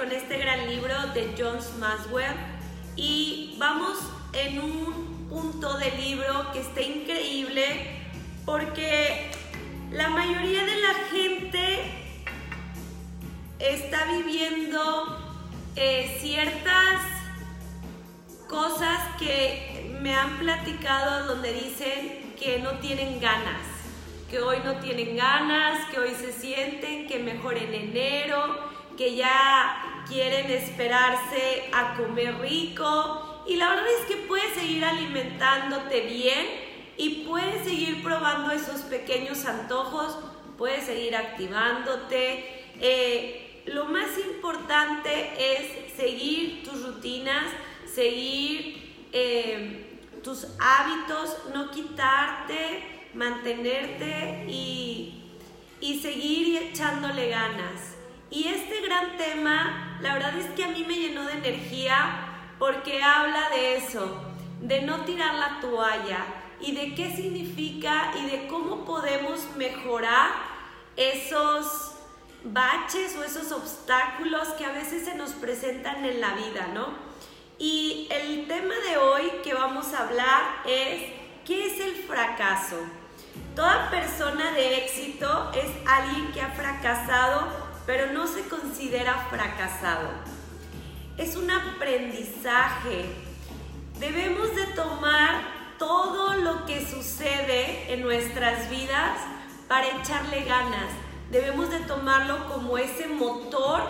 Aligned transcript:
con 0.00 0.12
este 0.12 0.38
gran 0.38 0.66
libro 0.66 0.94
de 1.12 1.34
John 1.36 1.58
Maswell 1.78 2.34
y 2.96 3.54
vamos 3.58 3.98
en 4.32 4.58
un 4.58 5.28
punto 5.28 5.76
del 5.76 5.94
libro 6.00 6.50
que 6.54 6.60
está 6.60 6.80
increíble 6.80 7.98
porque 8.46 9.30
la 9.90 10.08
mayoría 10.08 10.64
de 10.64 10.76
la 10.80 10.94
gente 11.12 11.80
está 13.58 14.06
viviendo 14.06 15.18
eh, 15.76 16.16
ciertas 16.22 17.02
cosas 18.48 19.00
que 19.18 19.98
me 20.00 20.14
han 20.14 20.38
platicado 20.38 21.26
donde 21.26 21.52
dicen 21.52 22.34
que 22.40 22.58
no 22.60 22.78
tienen 22.78 23.20
ganas, 23.20 23.66
que 24.30 24.40
hoy 24.40 24.60
no 24.64 24.76
tienen 24.76 25.14
ganas, 25.14 25.90
que 25.90 25.98
hoy 25.98 26.14
se 26.14 26.32
sienten 26.32 27.06
que 27.06 27.18
mejor 27.18 27.58
en 27.58 27.74
enero, 27.74 28.70
que 28.96 29.16
ya 29.16 29.89
quieren 30.08 30.50
esperarse 30.50 31.70
a 31.72 31.94
comer 31.96 32.38
rico 32.40 33.42
y 33.46 33.56
la 33.56 33.70
verdad 33.70 33.86
es 34.00 34.06
que 34.06 34.16
puedes 34.26 34.52
seguir 34.54 34.84
alimentándote 34.84 36.00
bien 36.02 36.46
y 36.96 37.24
puedes 37.26 37.64
seguir 37.64 38.02
probando 38.02 38.52
esos 38.52 38.82
pequeños 38.82 39.44
antojos, 39.46 40.18
puedes 40.58 40.84
seguir 40.84 41.16
activándote. 41.16 42.72
Eh, 42.80 43.62
lo 43.66 43.86
más 43.86 44.18
importante 44.18 45.30
es 45.38 45.94
seguir 45.96 46.62
tus 46.62 46.84
rutinas, 46.84 47.46
seguir 47.86 49.08
eh, 49.12 49.98
tus 50.22 50.46
hábitos, 50.58 51.38
no 51.54 51.70
quitarte, 51.70 53.08
mantenerte 53.14 54.44
y, 54.48 55.24
y 55.80 56.00
seguir 56.00 56.56
echándole 56.62 57.30
ganas. 57.30 57.96
Y 58.30 58.46
este 58.46 58.80
gran 58.82 59.16
tema, 59.16 59.89
la 60.02 60.14
verdad 60.14 60.36
es 60.36 60.46
que 60.50 60.64
a 60.64 60.68
mí 60.68 60.84
me 60.86 60.96
llenó 60.96 61.24
de 61.24 61.32
energía 61.34 62.26
porque 62.58 63.02
habla 63.02 63.50
de 63.50 63.76
eso, 63.76 64.22
de 64.60 64.82
no 64.82 65.04
tirar 65.04 65.34
la 65.34 65.60
toalla 65.60 66.24
y 66.60 66.72
de 66.72 66.94
qué 66.94 67.14
significa 67.14 68.12
y 68.18 68.30
de 68.30 68.46
cómo 68.46 68.84
podemos 68.84 69.46
mejorar 69.56 70.30
esos 70.96 71.92
baches 72.44 73.16
o 73.16 73.24
esos 73.24 73.52
obstáculos 73.52 74.48
que 74.58 74.64
a 74.64 74.72
veces 74.72 75.04
se 75.04 75.14
nos 75.14 75.30
presentan 75.32 76.04
en 76.04 76.20
la 76.20 76.34
vida, 76.34 76.68
¿no? 76.74 76.88
Y 77.58 78.08
el 78.10 78.46
tema 78.46 78.74
de 78.88 78.96
hoy 78.96 79.30
que 79.44 79.52
vamos 79.52 79.92
a 79.92 80.08
hablar 80.08 80.62
es 80.66 81.12
¿qué 81.44 81.66
es 81.66 81.80
el 81.80 81.94
fracaso? 81.94 82.76
Toda 83.54 83.90
persona 83.90 84.52
de 84.52 84.78
éxito 84.78 85.50
es 85.54 85.70
alguien 85.86 86.32
que 86.32 86.40
ha 86.40 86.50
fracasado, 86.50 87.48
pero 87.90 88.12
no 88.12 88.28
se 88.28 88.42
considera 88.42 89.26
fracasado. 89.30 90.10
Es 91.18 91.34
un 91.34 91.50
aprendizaje. 91.50 93.06
Debemos 93.98 94.54
de 94.54 94.64
tomar 94.76 95.42
todo 95.76 96.34
lo 96.34 96.66
que 96.66 96.86
sucede 96.86 97.92
en 97.92 98.02
nuestras 98.02 98.70
vidas 98.70 99.18
para 99.66 99.88
echarle 99.88 100.44
ganas. 100.44 100.92
Debemos 101.32 101.68
de 101.70 101.80
tomarlo 101.80 102.46
como 102.46 102.78
ese 102.78 103.08
motor 103.08 103.82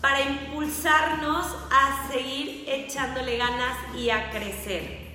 para 0.00 0.22
impulsarnos 0.22 1.46
a 1.70 2.08
seguir 2.10 2.64
echándole 2.66 3.36
ganas 3.36 3.76
y 3.94 4.08
a 4.08 4.30
crecer. 4.30 5.10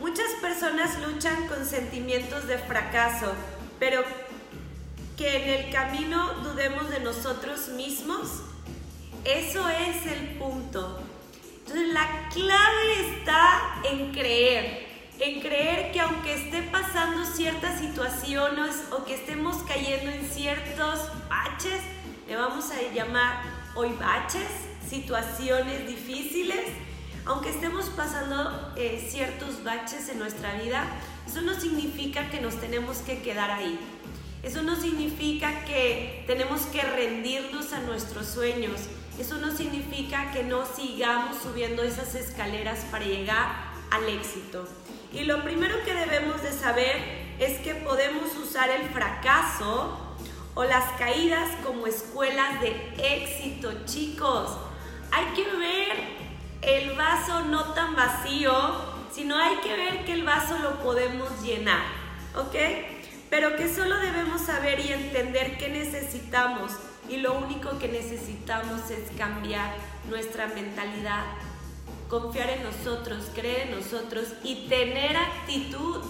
Muchas 0.00 0.32
personas 0.40 0.98
luchan 1.06 1.46
con 1.46 1.64
sentimientos 1.64 2.48
de 2.48 2.58
fracaso, 2.58 3.32
pero 3.78 4.02
que 5.20 5.36
en 5.36 5.48
el 5.50 5.70
camino 5.70 6.32
dudemos 6.42 6.88
de 6.88 7.00
nosotros 7.00 7.68
mismos, 7.76 8.40
eso 9.22 9.68
es 9.68 10.06
el 10.06 10.38
punto. 10.38 10.98
Entonces 11.58 11.92
la 11.92 12.30
clave 12.32 13.18
está 13.18 13.82
en 13.84 14.12
creer, 14.12 14.88
en 15.18 15.42
creer 15.42 15.92
que 15.92 16.00
aunque 16.00 16.32
esté 16.32 16.62
pasando 16.62 17.26
ciertas 17.26 17.80
situaciones 17.80 18.84
o 18.92 19.04
que 19.04 19.16
estemos 19.16 19.58
cayendo 19.68 20.10
en 20.10 20.26
ciertos 20.26 21.00
baches, 21.28 21.82
le 22.26 22.36
vamos 22.36 22.70
a 22.70 22.94
llamar 22.94 23.42
hoy 23.74 23.92
baches, 24.00 24.48
situaciones 24.88 25.86
difíciles, 25.86 26.64
aunque 27.26 27.50
estemos 27.50 27.90
pasando 27.90 28.72
eh, 28.74 29.06
ciertos 29.10 29.62
baches 29.64 30.08
en 30.08 30.18
nuestra 30.18 30.54
vida, 30.54 30.86
eso 31.26 31.42
no 31.42 31.52
significa 31.52 32.30
que 32.30 32.40
nos 32.40 32.58
tenemos 32.58 32.96
que 33.00 33.20
quedar 33.20 33.50
ahí. 33.50 33.78
Eso 34.42 34.62
no 34.62 34.74
significa 34.74 35.64
que 35.64 36.24
tenemos 36.26 36.62
que 36.62 36.82
rendirnos 36.82 37.72
a 37.72 37.80
nuestros 37.80 38.26
sueños. 38.26 38.80
Eso 39.18 39.36
no 39.36 39.54
significa 39.54 40.32
que 40.32 40.42
no 40.42 40.64
sigamos 40.64 41.36
subiendo 41.42 41.82
esas 41.82 42.14
escaleras 42.14 42.86
para 42.90 43.04
llegar 43.04 43.72
al 43.90 44.08
éxito. 44.08 44.66
Y 45.12 45.24
lo 45.24 45.42
primero 45.42 45.76
que 45.84 45.92
debemos 45.92 46.42
de 46.42 46.52
saber 46.52 46.96
es 47.38 47.58
que 47.58 47.74
podemos 47.74 48.34
usar 48.36 48.70
el 48.70 48.88
fracaso 48.90 50.16
o 50.54 50.64
las 50.64 50.84
caídas 50.98 51.50
como 51.64 51.86
escuelas 51.86 52.60
de 52.62 52.94
éxito, 52.98 53.70
chicos. 53.84 54.56
Hay 55.10 55.26
que 55.34 55.44
ver 55.56 56.20
el 56.62 56.96
vaso 56.96 57.44
no 57.44 57.74
tan 57.74 57.94
vacío, 57.94 58.52
sino 59.12 59.36
hay 59.36 59.56
que 59.56 59.76
ver 59.76 60.04
que 60.04 60.12
el 60.12 60.24
vaso 60.24 60.58
lo 60.58 60.78
podemos 60.82 61.28
llenar, 61.42 61.82
¿ok? 62.36 62.99
Pero 63.30 63.56
que 63.56 63.72
solo 63.72 63.96
debemos 63.98 64.42
saber 64.42 64.80
y 64.80 64.92
entender 64.92 65.56
qué 65.56 65.68
necesitamos 65.68 66.72
y 67.08 67.18
lo 67.18 67.38
único 67.38 67.78
que 67.78 67.88
necesitamos 67.88 68.90
es 68.90 69.10
cambiar 69.16 69.74
nuestra 70.08 70.48
mentalidad, 70.48 71.24
confiar 72.08 72.50
en 72.50 72.62
nosotros, 72.62 73.30
creer 73.34 73.68
en 73.68 73.80
nosotros 73.80 74.28
y 74.42 74.68
tener 74.68 75.16
actitud. 75.16 76.04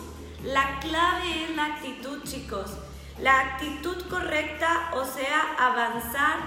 La 0.44 0.78
clave 0.80 1.44
es 1.44 1.56
la 1.56 1.66
actitud, 1.66 2.22
chicos. 2.24 2.70
La 3.18 3.38
actitud 3.40 3.96
correcta, 4.08 4.90
o 4.94 5.04
sea, 5.04 5.56
avanzar 5.58 6.38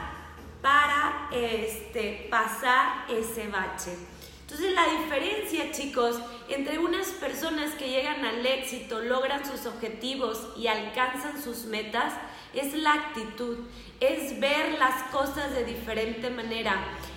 para 0.61 1.29
este, 1.31 2.27
pasar 2.31 3.05
ese 3.09 3.47
bache. 3.47 3.95
Entonces 4.43 4.73
la 4.73 4.85
diferencia, 4.87 5.71
chicos, 5.71 6.17
entre 6.49 6.77
unas 6.77 7.07
personas 7.07 7.71
que 7.75 7.89
llegan 7.89 8.23
al 8.25 8.45
éxito, 8.45 8.99
logran 8.99 9.45
sus 9.49 9.65
objetivos 9.65 10.49
y 10.57 10.67
alcanzan 10.67 11.41
sus 11.41 11.65
metas, 11.65 12.13
es 12.53 12.73
la 12.73 12.93
actitud, 12.93 13.57
es 13.99 14.39
ver 14.39 14.77
las 14.77 15.03
cosas 15.03 15.53
de 15.53 15.63
diferente 15.63 16.29
manera, 16.29 16.75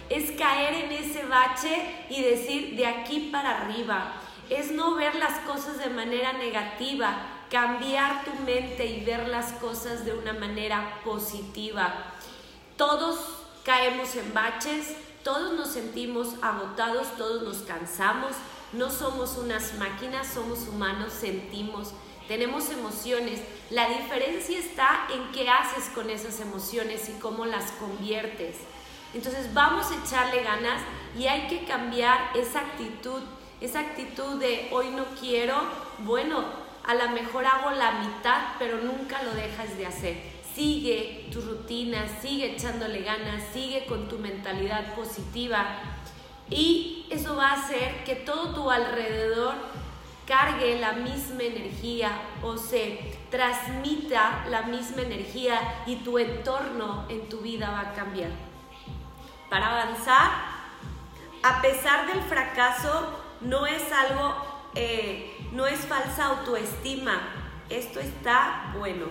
es 0.08 0.30
caer 0.32 0.84
en 0.84 0.92
ese 0.92 1.24
bache 1.24 2.06
y 2.08 2.22
decir 2.22 2.76
de 2.76 2.86
aquí 2.86 3.28
para 3.32 3.62
arriba, 3.62 4.14
es 4.48 4.70
no 4.70 4.94
ver 4.94 5.16
las 5.16 5.40
cosas 5.40 5.78
de 5.78 5.90
manera 5.90 6.32
negativa, 6.34 7.18
cambiar 7.50 8.24
tu 8.24 8.34
mente 8.44 8.86
y 8.86 9.04
ver 9.04 9.28
las 9.28 9.52
cosas 9.54 10.04
de 10.04 10.14
una 10.14 10.32
manera 10.32 11.00
positiva. 11.04 12.14
Todos 12.76 13.18
caemos 13.64 14.14
en 14.14 14.32
baches, 14.32 14.94
todos 15.26 15.54
nos 15.54 15.70
sentimos 15.70 16.34
agotados, 16.40 17.08
todos 17.18 17.42
nos 17.42 17.56
cansamos, 17.66 18.30
no 18.72 18.88
somos 18.90 19.36
unas 19.36 19.74
máquinas, 19.74 20.28
somos 20.32 20.68
humanos, 20.68 21.12
sentimos, 21.12 21.90
tenemos 22.28 22.70
emociones. 22.70 23.40
La 23.70 23.88
diferencia 23.88 24.56
está 24.56 25.08
en 25.12 25.32
qué 25.32 25.48
haces 25.48 25.86
con 25.92 26.10
esas 26.10 26.38
emociones 26.38 27.08
y 27.08 27.18
cómo 27.18 27.44
las 27.44 27.72
conviertes. 27.72 28.54
Entonces 29.14 29.52
vamos 29.52 29.90
a 29.90 29.96
echarle 29.96 30.44
ganas 30.44 30.80
y 31.18 31.26
hay 31.26 31.48
que 31.48 31.64
cambiar 31.64 32.30
esa 32.36 32.60
actitud, 32.60 33.20
esa 33.60 33.80
actitud 33.80 34.38
de 34.38 34.68
hoy 34.70 34.90
no 34.90 35.06
quiero, 35.18 35.56
bueno, 36.04 36.44
a 36.84 36.94
lo 36.94 37.08
mejor 37.08 37.46
hago 37.46 37.72
la 37.72 37.90
mitad, 37.94 38.42
pero 38.60 38.78
nunca 38.78 39.20
lo 39.24 39.34
dejas 39.34 39.76
de 39.76 39.86
hacer. 39.86 40.35
Sigue 40.56 41.28
tu 41.30 41.42
rutina, 41.42 42.06
sigue 42.22 42.54
echándole 42.54 43.02
ganas, 43.02 43.42
sigue 43.52 43.84
con 43.84 44.08
tu 44.08 44.18
mentalidad 44.18 44.94
positiva 44.94 45.66
y 46.48 47.04
eso 47.10 47.36
va 47.36 47.50
a 47.50 47.62
hacer 47.62 48.04
que 48.04 48.14
todo 48.14 48.54
tu 48.54 48.70
alrededor 48.70 49.52
cargue 50.26 50.80
la 50.80 50.92
misma 50.92 51.42
energía 51.42 52.10
o 52.42 52.56
se 52.56 53.18
transmita 53.30 54.46
la 54.48 54.62
misma 54.62 55.02
energía 55.02 55.82
y 55.84 55.96
tu 55.96 56.16
entorno 56.16 57.04
en 57.10 57.28
tu 57.28 57.40
vida 57.40 57.70
va 57.70 57.90
a 57.90 57.92
cambiar. 57.92 58.30
Para 59.50 59.82
avanzar, 59.82 60.30
a 61.42 61.60
pesar 61.60 62.06
del 62.06 62.22
fracaso, 62.22 63.12
no 63.42 63.66
es 63.66 63.92
algo 63.92 64.34
eh, 64.74 65.36
no 65.52 65.66
es 65.66 65.80
falsa 65.80 66.26
autoestima. 66.26 67.20
Esto 67.68 68.00
está 68.00 68.72
bueno. 68.78 69.06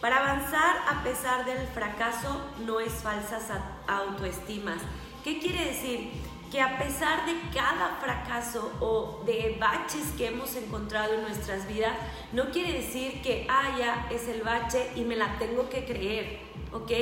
Para 0.00 0.18
avanzar 0.18 0.76
a 0.88 1.02
pesar 1.02 1.44
del 1.44 1.66
fracaso 1.68 2.40
no 2.66 2.80
es 2.80 2.92
falsas 2.92 3.44
autoestimas. 3.88 4.80
¿Qué 5.24 5.38
quiere 5.38 5.64
decir? 5.64 6.10
Que 6.50 6.60
a 6.60 6.78
pesar 6.78 7.26
de 7.26 7.32
cada 7.52 7.96
fracaso 8.00 8.72
o 8.80 9.22
de 9.24 9.56
baches 9.58 10.12
que 10.16 10.28
hemos 10.28 10.54
encontrado 10.54 11.14
en 11.14 11.22
nuestras 11.22 11.66
vidas, 11.66 11.96
no 12.32 12.50
quiere 12.50 12.74
decir 12.74 13.20
que, 13.22 13.46
ah, 13.48 13.74
ya 13.78 14.06
es 14.10 14.28
el 14.28 14.42
bache 14.42 14.90
y 14.94 15.00
me 15.00 15.16
la 15.16 15.38
tengo 15.38 15.68
que 15.68 15.84
creer, 15.84 16.38
¿ok? 16.72 16.92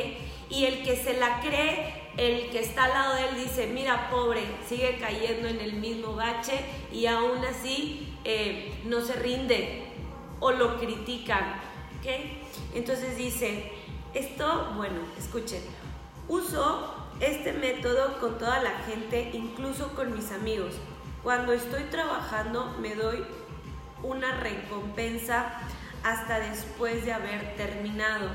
Y 0.48 0.64
el 0.64 0.82
que 0.82 0.96
se 0.96 1.18
la 1.18 1.40
cree 1.40 2.04
el 2.16 2.48
que 2.50 2.60
está 2.60 2.84
al 2.84 2.92
lado 2.92 3.14
de 3.16 3.28
él 3.28 3.44
dice, 3.44 3.66
mira, 3.66 4.08
pobre, 4.08 4.42
sigue 4.68 4.98
cayendo 4.98 5.48
en 5.48 5.60
el 5.60 5.74
mismo 5.74 6.14
bache 6.14 6.60
y 6.92 7.06
aún 7.06 7.44
así 7.44 8.16
eh, 8.24 8.72
no 8.84 9.00
se 9.00 9.14
rinde 9.14 9.88
o 10.38 10.52
lo 10.52 10.78
critican. 10.78 11.60
¿okay? 11.98 12.43
Entonces 12.74 13.16
dice, 13.16 13.72
esto, 14.14 14.72
bueno, 14.76 15.00
escuchen, 15.18 15.62
uso 16.28 16.94
este 17.20 17.52
método 17.52 18.18
con 18.20 18.38
toda 18.38 18.62
la 18.62 18.78
gente, 18.80 19.30
incluso 19.32 19.88
con 19.94 20.14
mis 20.14 20.32
amigos. 20.32 20.74
Cuando 21.22 21.52
estoy 21.52 21.84
trabajando 21.84 22.74
me 22.80 22.94
doy 22.94 23.24
una 24.02 24.40
recompensa 24.40 25.60
hasta 26.02 26.38
después 26.38 27.04
de 27.04 27.12
haber 27.12 27.56
terminado. 27.56 28.28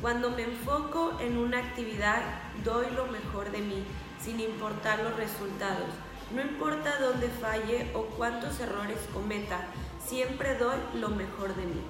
Cuando 0.00 0.30
me 0.30 0.42
enfoco 0.42 1.16
en 1.20 1.38
una 1.38 1.58
actividad, 1.58 2.22
doy 2.64 2.86
lo 2.90 3.06
mejor 3.06 3.50
de 3.52 3.60
mí, 3.60 3.84
sin 4.20 4.40
importar 4.40 4.98
los 4.98 5.16
resultados. 5.16 5.88
No 6.34 6.42
importa 6.42 6.98
dónde 7.00 7.28
falle 7.28 7.90
o 7.94 8.02
cuántos 8.16 8.58
errores 8.60 8.98
cometa, 9.12 9.60
siempre 10.04 10.56
doy 10.56 10.76
lo 10.94 11.10
mejor 11.10 11.54
de 11.54 11.66
mí. 11.66 11.80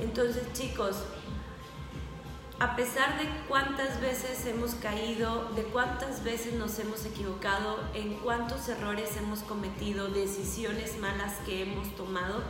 Entonces 0.00 0.42
chicos, 0.52 0.96
a 2.58 2.74
pesar 2.74 3.18
de 3.18 3.28
cuántas 3.48 4.00
veces 4.00 4.46
hemos 4.46 4.74
caído, 4.76 5.50
de 5.54 5.64
cuántas 5.64 6.24
veces 6.24 6.54
nos 6.54 6.78
hemos 6.78 7.04
equivocado, 7.04 7.78
en 7.94 8.14
cuántos 8.14 8.68
errores 8.68 9.16
hemos 9.16 9.40
cometido, 9.40 10.08
decisiones 10.08 10.98
malas 10.98 11.34
que 11.44 11.62
hemos 11.62 11.94
tomado, 11.96 12.42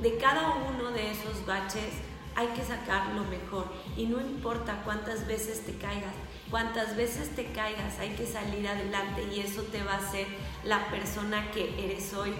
de 0.00 0.16
cada 0.18 0.54
uno 0.54 0.90
de 0.92 1.10
esos 1.10 1.44
baches 1.46 1.92
hay 2.36 2.46
que 2.48 2.64
sacar 2.64 3.12
lo 3.14 3.24
mejor. 3.24 3.66
Y 3.96 4.06
no 4.06 4.20
importa 4.20 4.82
cuántas 4.84 5.26
veces 5.26 5.64
te 5.64 5.76
caigas, 5.76 6.14
cuántas 6.48 6.96
veces 6.96 7.34
te 7.34 7.46
caigas, 7.52 7.98
hay 7.98 8.10
que 8.10 8.26
salir 8.26 8.66
adelante 8.68 9.28
y 9.34 9.40
eso 9.40 9.62
te 9.62 9.82
va 9.82 9.94
a 9.94 9.98
hacer 9.98 10.26
la 10.64 10.90
persona 10.90 11.50
que 11.50 11.84
eres 11.84 12.14
hoy. 12.14 12.32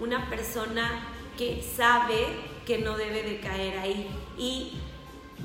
Una 0.00 0.28
persona 0.28 1.08
que 1.38 1.62
sabe 1.62 2.26
que 2.66 2.78
no 2.78 2.98
debe 2.98 3.22
de 3.22 3.40
caer 3.40 3.78
ahí. 3.78 4.10
Y 4.36 4.72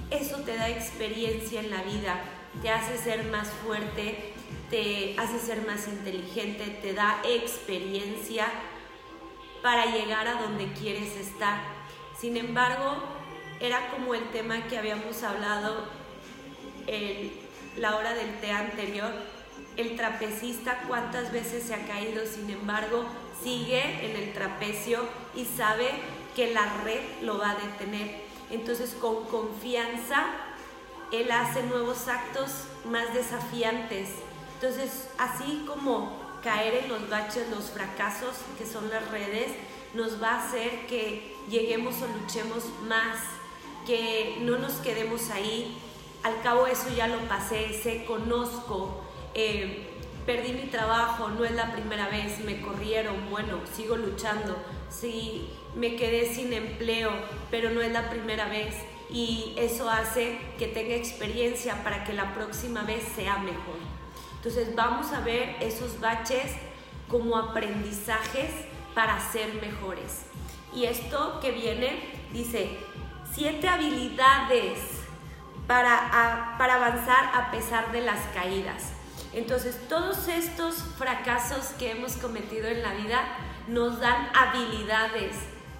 eso 0.09 0.37
te 0.37 0.57
da 0.57 0.69
experiencia 0.69 1.61
en 1.61 1.69
la 1.69 1.83
vida, 1.83 2.19
te 2.61 2.69
hace 2.69 2.97
ser 2.97 3.25
más 3.25 3.47
fuerte, 3.49 4.33
te 4.69 5.15
hace 5.17 5.39
ser 5.39 5.65
más 5.65 5.87
inteligente, 5.87 6.65
te 6.81 6.93
da 6.93 7.21
experiencia 7.23 8.47
para 9.61 9.85
llegar 9.85 10.27
a 10.27 10.41
donde 10.41 10.73
quieres 10.73 11.15
estar. 11.15 11.61
Sin 12.19 12.35
embargo, 12.37 12.95
era 13.59 13.91
como 13.91 14.15
el 14.15 14.29
tema 14.31 14.67
que 14.67 14.77
habíamos 14.77 15.23
hablado 15.23 15.85
en 16.87 17.31
la 17.77 17.95
hora 17.95 18.13
del 18.13 18.39
té 18.41 18.51
anterior. 18.51 19.11
El 19.77 19.95
trapecista 19.95 20.83
cuántas 20.87 21.31
veces 21.31 21.63
se 21.63 21.73
ha 21.73 21.85
caído, 21.85 22.25
sin 22.25 22.49
embargo, 22.49 23.05
sigue 23.43 23.81
en 24.05 24.15
el 24.15 24.33
trapecio 24.33 25.01
y 25.35 25.45
sabe 25.45 25.89
que 26.35 26.53
la 26.53 26.81
red 26.83 27.01
lo 27.21 27.37
va 27.37 27.51
a 27.51 27.55
detener. 27.55 28.23
Entonces 28.49 28.95
con 28.99 29.25
confianza 29.25 30.25
Él 31.11 31.31
hace 31.31 31.63
nuevos 31.63 32.07
actos 32.07 32.51
más 32.85 33.13
desafiantes. 33.13 34.09
Entonces 34.55 35.09
así 35.17 35.65
como 35.67 36.23
caer 36.43 36.83
en 36.83 36.89
los 36.89 37.09
baches, 37.09 37.49
los 37.49 37.71
fracasos 37.71 38.35
que 38.57 38.65
son 38.65 38.89
las 38.89 39.09
redes, 39.11 39.51
nos 39.93 40.21
va 40.21 40.31
a 40.31 40.47
hacer 40.47 40.87
que 40.87 41.35
lleguemos 41.49 41.95
o 42.01 42.07
luchemos 42.07 42.63
más, 42.87 43.19
que 43.85 44.37
no 44.41 44.57
nos 44.57 44.73
quedemos 44.73 45.29
ahí. 45.29 45.77
Al 46.23 46.41
cabo 46.41 46.67
eso 46.67 46.89
ya 46.95 47.07
lo 47.07 47.19
pasé, 47.27 47.79
sé, 47.81 48.05
conozco, 48.05 49.03
eh, 49.33 49.92
perdí 50.25 50.53
mi 50.53 50.67
trabajo, 50.67 51.29
no 51.29 51.43
es 51.43 51.51
la 51.51 51.71
primera 51.71 52.07
vez, 52.09 52.39
me 52.39 52.61
corrieron, 52.61 53.29
bueno, 53.29 53.59
sigo 53.75 53.95
luchando, 53.95 54.55
sí, 54.89 55.49
me 55.75 55.95
quedé 55.95 56.33
sin 56.33 56.53
empleo, 56.53 57.11
pero 57.51 57.69
no 57.69 57.81
es 57.81 57.91
la 57.91 58.09
primera 58.09 58.47
vez 58.47 58.75
y 59.09 59.53
eso 59.57 59.89
hace 59.89 60.39
que 60.57 60.67
tenga 60.67 60.95
experiencia 60.95 61.83
para 61.83 62.03
que 62.03 62.13
la 62.13 62.33
próxima 62.33 62.83
vez 62.83 63.03
sea 63.15 63.37
mejor. 63.37 63.77
Entonces 64.37 64.75
vamos 64.75 65.11
a 65.13 65.19
ver 65.21 65.55
esos 65.59 65.99
baches 65.99 66.51
como 67.07 67.37
aprendizajes 67.37 68.51
para 68.95 69.19
ser 69.31 69.53
mejores. 69.55 70.23
Y 70.73 70.85
esto 70.85 71.39
que 71.41 71.51
viene 71.51 72.11
dice, 72.33 72.77
siete 73.31 73.67
habilidades 73.67 74.79
para, 75.67 76.55
para 76.57 76.75
avanzar 76.75 77.31
a 77.35 77.51
pesar 77.51 77.91
de 77.91 78.01
las 78.01 78.19
caídas. 78.33 78.92
Entonces, 79.33 79.77
todos 79.89 80.27
estos 80.27 80.75
fracasos 80.97 81.68
que 81.80 81.91
hemos 81.91 82.13
cometido 82.18 82.68
en 82.68 82.83
la 82.83 82.94
vida 82.94 83.21
nos 83.68 84.00
dan 84.00 84.30
habilidades, 84.33 85.35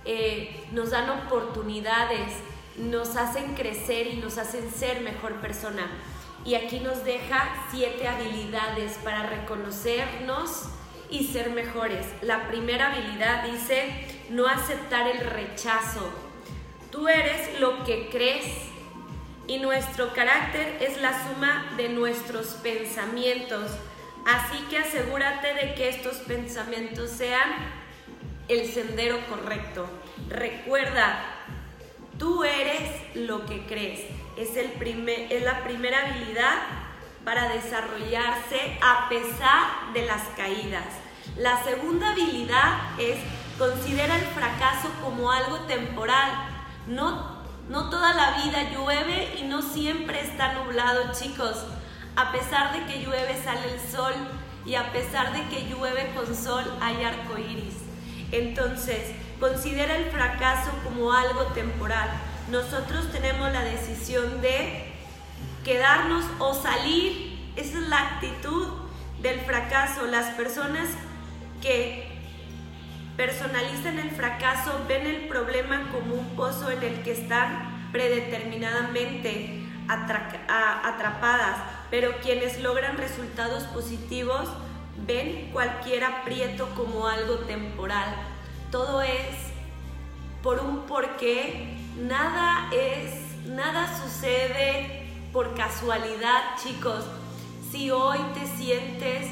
eh, 0.06 0.66
nos 0.72 0.92
dan 0.92 1.10
oportunidades, 1.10 2.34
nos 2.78 3.16
hacen 3.16 3.54
crecer 3.54 4.08
y 4.08 4.18
nos 4.18 4.38
hacen 4.38 4.72
ser 4.72 5.02
mejor 5.02 5.40
persona. 5.40 5.88
Y 6.46 6.56
aquí 6.56 6.80
nos 6.80 7.06
deja 7.06 7.68
siete 7.72 8.08
habilidades 8.08 8.98
para 9.04 9.28
reconocernos 9.28 10.64
y 11.10 11.28
ser 11.28 11.52
mejores. 11.52 12.08
La 12.22 12.48
primera 12.48 12.92
habilidad 12.92 13.44
dice 13.46 14.08
no 14.30 14.48
aceptar 14.48 15.08
el 15.08 15.20
rechazo. 15.20 16.10
Tú 16.92 17.08
eres 17.08 17.60
lo 17.60 17.84
que 17.84 18.10
crees 18.10 18.73
y 19.48 19.60
nuestro 19.60 20.14
carácter 20.14 20.78
es 20.82 21.02
la 21.02 21.12
suma 21.28 21.74
de 21.78 21.90
nuestros 21.90 22.48
pensamientos. 22.64 23.72
Así 24.26 24.58
que 24.70 24.78
asegúrate 24.78 25.54
de 25.54 25.76
que 25.76 25.90
estos 25.90 26.18
pensamientos 26.18 27.10
sean 27.10 27.50
el 28.48 28.66
sendero 28.72 29.18
correcto. 29.28 29.86
Recuerda, 30.30 31.26
tú 32.18 32.44
eres 32.44 33.16
lo 33.16 33.46
que 33.46 33.66
crees. 33.66 34.02
Es, 34.38 34.56
el 34.56 34.72
primer, 34.72 35.32
es 35.32 35.44
la 35.44 35.64
primera 35.64 36.00
habilidad 36.00 36.56
para 37.26 37.50
desarrollarse 37.50 38.78
a 38.82 39.08
pesar 39.10 39.94
de 39.94 40.06
las 40.06 40.24
caídas. 40.38 40.86
La 41.38 41.64
segunda 41.64 42.12
habilidad 42.12 43.00
es 43.00 43.18
considera 43.58 44.16
el 44.16 44.26
fracaso 44.28 44.90
como 45.04 45.32
algo 45.32 45.60
temporal. 45.62 46.32
No 46.88 47.33
no 47.70 47.90
toda 47.90 48.14
la 48.14 48.44
vida 48.44 48.72
llueve 48.72 49.36
y 49.40 49.44
no 49.44 49.62
siempre 49.62 50.22
está 50.22 50.54
nublado, 50.54 51.12
chicos. 51.14 51.66
A 52.16 52.32
pesar 52.32 52.74
de 52.74 52.86
que 52.86 53.04
llueve 53.04 53.42
sale 53.44 53.74
el 53.74 53.80
sol 53.80 54.14
y 54.66 54.76
a 54.76 54.92
pesar 54.92 55.34
de 55.34 55.44
que 55.48 55.68
llueve 55.68 56.14
con 56.16 56.36
sol 56.36 56.64
hay 56.82 57.04
arco 57.04 57.38
iris. 57.38 57.76
Entonces, 58.32 59.12
considera 59.40 59.96
el 59.96 60.12
fracaso 60.12 60.72
como 60.84 61.14
algo 61.14 61.46
temporal. 61.54 62.10
Nosotros 62.50 63.12
tenemos 63.12 63.52
la 63.52 63.62
decisión 63.62 64.42
de 64.42 64.92
quedarnos 65.64 66.26
o 66.40 66.54
salir. 66.54 67.40
Esa 67.56 67.78
es 67.78 67.88
la 67.88 68.00
actitud 68.00 68.68
del 69.22 69.40
fracaso. 69.42 70.06
Las 70.06 70.34
personas 70.36 70.90
que 71.62 72.13
personalizan 73.16 74.00
el 74.00 74.12
fracaso, 74.12 74.86
ven 74.88 75.06
el 75.06 75.28
problema 75.28 75.90
como 75.92 76.16
un 76.16 76.36
pozo 76.36 76.72
en 76.72 76.82
el 76.84 77.04
que 77.04 77.12
están 77.12 77.90
predeterminadamente 77.92 79.62
atrapadas, 79.88 81.58
pero 81.92 82.18
quienes 82.22 82.60
logran 82.62 82.98
resultados 82.98 83.64
positivos 83.66 84.50
ven 85.06 85.50
cualquier 85.52 86.04
aprieto 86.04 86.70
como 86.76 87.08
algo 87.08 87.36
temporal. 87.40 88.16
Todo 88.72 89.02
es 89.02 89.52
por 90.42 90.60
un 90.60 90.86
porqué, 90.86 91.78
nada 91.98 92.70
es, 92.72 93.46
nada 93.48 93.88
sucede 94.02 95.08
por 95.32 95.54
casualidad, 95.56 96.58
chicos. 96.62 97.06
Si 97.72 97.92
hoy 97.92 98.20
te 98.34 98.46
sientes 98.58 99.28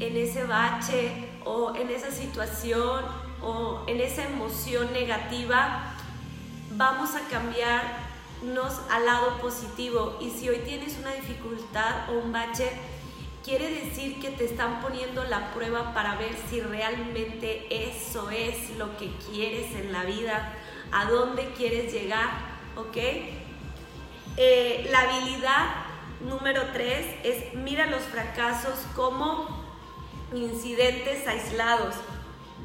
en 0.00 0.16
ese 0.16 0.44
bache 0.44 1.28
o 1.44 1.74
en 1.74 1.90
esa 1.90 2.10
situación 2.10 3.23
en 3.86 4.00
esa 4.00 4.24
emoción 4.24 4.92
negativa, 4.92 5.94
vamos 6.72 7.14
a 7.14 7.20
cambiarnos 7.28 8.80
al 8.90 9.06
lado 9.06 9.38
positivo. 9.40 10.18
Y 10.20 10.30
si 10.30 10.48
hoy 10.48 10.58
tienes 10.64 10.98
una 10.98 11.12
dificultad 11.12 12.10
o 12.10 12.18
un 12.18 12.32
bache, 12.32 12.70
quiere 13.44 13.70
decir 13.70 14.20
que 14.20 14.30
te 14.30 14.46
están 14.46 14.80
poniendo 14.80 15.24
la 15.24 15.52
prueba 15.52 15.92
para 15.92 16.16
ver 16.16 16.34
si 16.48 16.60
realmente 16.60 17.66
eso 17.88 18.30
es 18.30 18.70
lo 18.78 18.96
que 18.96 19.10
quieres 19.30 19.74
en 19.74 19.92
la 19.92 20.04
vida, 20.04 20.54
a 20.92 21.04
dónde 21.04 21.52
quieres 21.56 21.92
llegar, 21.92 22.30
¿ok? 22.76 22.96
Eh, 24.36 24.88
la 24.90 25.00
habilidad 25.00 25.66
número 26.20 26.62
tres 26.72 27.06
es 27.22 27.54
mira 27.54 27.86
los 27.86 28.02
fracasos 28.02 28.78
como 28.96 29.46
incidentes 30.34 31.26
aislados. 31.26 31.94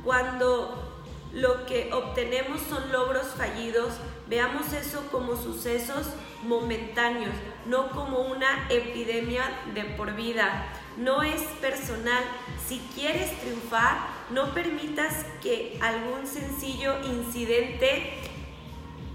Cuando 0.04 0.90
lo 1.34 1.66
que 1.66 1.92
obtenemos 1.94 2.62
son 2.70 2.92
logros 2.92 3.28
fallidos, 3.38 3.94
veamos 4.28 4.74
eso 4.74 5.04
como 5.12 5.36
sucesos 5.36 6.08
momentáneos, 6.44 7.34
no 7.66 7.90
como 7.92 8.20
una 8.22 8.68
epidemia 8.70 9.44
de 9.74 9.84
por 9.84 10.16
vida. 10.16 10.66
no 10.98 11.24
es 11.24 11.42
personal. 11.62 12.24
Si 12.68 12.80
quieres 12.94 13.32
triunfar, 13.40 14.00
no 14.32 14.54
permitas 14.54 15.26
que 15.42 15.80
algún 15.82 16.28
sencillo 16.28 16.94
incidente 17.04 18.14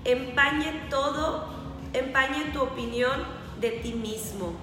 empañe 0.05 0.87
todo, 0.88 1.47
empañe 1.93 2.53
tu 2.53 2.62
opinión 2.62 3.23
de 3.61 3.71
ti 3.71 3.93
mismo. 3.93 4.55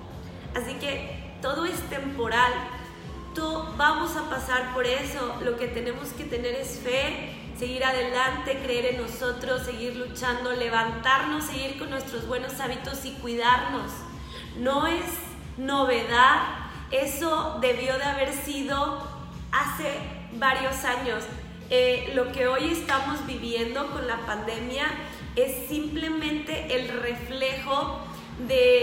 Así 0.55 0.73
que 0.75 1.35
todo 1.41 1.65
es 1.65 1.79
temporal. 1.89 2.51
Vamos 3.33 4.17
a 4.17 4.29
pasar 4.29 4.73
por 4.73 4.85
eso. 4.85 5.35
Lo 5.43 5.55
que 5.55 5.67
tenemos 5.67 6.09
que 6.09 6.25
tener 6.25 6.53
es 6.53 6.79
fe, 6.79 7.33
seguir 7.57 7.83
adelante, 7.85 8.59
creer 8.61 8.95
en 8.95 9.01
nosotros, 9.01 9.63
seguir 9.63 9.95
luchando, 9.95 10.51
levantarnos, 10.51 11.45
seguir 11.45 11.79
con 11.79 11.89
nuestros 11.89 12.27
buenos 12.27 12.59
hábitos 12.59 13.05
y 13.05 13.11
cuidarnos. 13.13 13.91
No 14.57 14.85
es 14.85 15.05
novedad, 15.57 16.41
eso 16.91 17.57
debió 17.61 17.97
de 17.97 18.03
haber 18.03 18.33
sido 18.33 19.07
hace 19.53 19.93
varios 20.33 20.83
años. 20.83 21.23
Eh, 21.69 22.11
lo 22.13 22.33
que 22.33 22.47
hoy 22.47 22.71
estamos 22.71 23.25
viviendo 23.25 23.91
con 23.91 24.07
la 24.07 24.17
pandemia 24.25 24.87
es 25.37 25.69
simplemente 25.69 26.75
el 26.75 26.89
reflejo 27.01 28.01
de, 28.47 28.80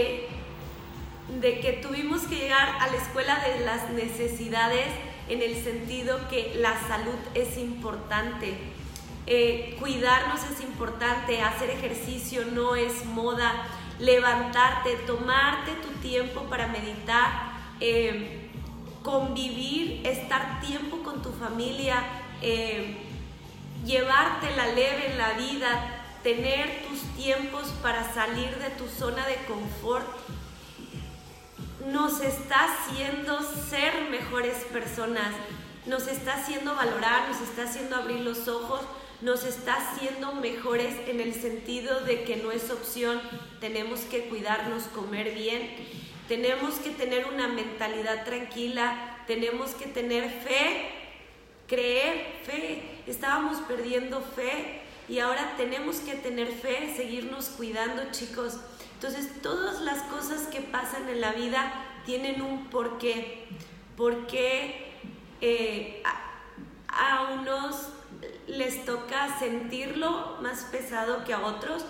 de 1.39 1.59
que 1.59 1.73
tuvimos 1.73 2.23
que 2.23 2.35
llegar 2.35 2.69
a 2.79 2.87
la 2.87 2.97
escuela 2.97 3.39
de 3.39 3.65
las 3.65 3.89
necesidades 3.91 4.87
en 5.29 5.41
el 5.41 5.55
sentido 5.63 6.19
que 6.29 6.55
la 6.55 6.79
salud 6.87 7.15
es 7.33 7.57
importante. 7.57 8.57
Eh, 9.25 9.75
cuidarnos 9.79 10.41
es 10.43 10.61
importante, 10.61 11.41
hacer 11.41 11.69
ejercicio 11.69 12.45
no 12.45 12.75
es 12.75 13.05
moda, 13.05 13.67
levantarte, 13.99 14.95
tomarte 15.05 15.71
tu 15.83 15.89
tiempo 16.01 16.43
para 16.43 16.67
meditar, 16.67 17.51
eh, 17.79 18.49
convivir, 19.03 20.05
estar 20.05 20.59
tiempo 20.61 21.03
con 21.03 21.21
tu 21.21 21.31
familia, 21.31 22.03
eh, 22.41 22.97
llevarte 23.85 24.55
la 24.55 24.67
leve 24.67 25.11
en 25.11 25.17
la 25.17 25.33
vida, 25.33 26.03
tener 26.23 26.83
tus 26.87 27.01
tiempos 27.15 27.67
para 27.81 28.13
salir 28.13 28.57
de 28.57 28.69
tu 28.71 28.87
zona 28.87 29.25
de 29.27 29.35
confort, 29.45 30.07
nos 31.91 32.21
está 32.21 32.65
haciendo 32.65 33.39
ser 33.69 34.09
mejores 34.09 34.57
personas, 34.65 35.33
nos 35.85 36.07
está 36.07 36.35
haciendo 36.35 36.75
valorar, 36.75 37.29
nos 37.29 37.41
está 37.41 37.63
haciendo 37.63 37.95
abrir 37.95 38.19
los 38.21 38.47
ojos, 38.47 38.81
nos 39.21 39.43
está 39.43 39.75
haciendo 39.75 40.33
mejores 40.35 40.95
en 41.07 41.19
el 41.19 41.33
sentido 41.33 42.01
de 42.01 42.23
que 42.23 42.37
no 42.37 42.51
es 42.51 42.69
opción, 42.69 43.19
tenemos 43.59 44.01
que 44.01 44.29
cuidarnos, 44.29 44.83
comer 44.83 45.33
bien, 45.33 45.69
tenemos 46.27 46.75
que 46.75 46.91
tener 46.91 47.25
una 47.25 47.47
mentalidad 47.47 48.23
tranquila, 48.23 49.17
tenemos 49.27 49.71
que 49.71 49.87
tener 49.87 50.29
fe, 50.29 50.89
creer, 51.67 52.39
fe, 52.45 52.83
estábamos 53.07 53.59
perdiendo 53.61 54.21
fe 54.21 54.81
y 55.09 55.19
ahora 55.19 55.55
tenemos 55.57 55.97
que 55.97 56.13
tener 56.13 56.47
fe, 56.47 56.93
seguirnos 56.95 57.49
cuidando 57.49 58.11
chicos. 58.11 58.57
Entonces 58.99 59.41
todas 59.41 59.79
las 59.81 60.03
cosas 60.03 60.47
que 60.47 60.59
pasan 60.59 61.07
en 61.07 61.21
la 61.21 61.31
vida 61.31 61.71
tienen 62.05 62.41
un 62.41 62.65
porqué, 62.65 63.47
porque 63.95 64.91
eh, 65.39 66.03
a 66.89 67.31
unos 67.31 67.93
les 68.47 68.83
toca 68.83 69.39
sentirlo 69.39 70.35
más 70.41 70.65
pesado 70.65 71.23
que 71.23 71.33
a 71.33 71.45
otros. 71.45 71.85